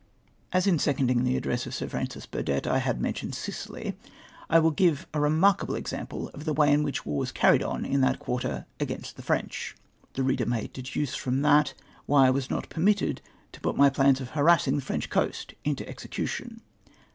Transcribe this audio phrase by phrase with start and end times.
[0.51, 3.93] As in seconding the address of Sir Francis Biuxlett, I had mentioned Sicily,
[4.49, 7.85] I will give a remarkable example of the way in Avhicli war was carried on
[7.85, 9.75] in that quarter a(jain.st the Frencli I
[10.13, 11.75] The reader may deduce from that
[12.07, 15.87] why I was not permitted to put my plans of harassing the French coast into
[15.87, 16.61] execution.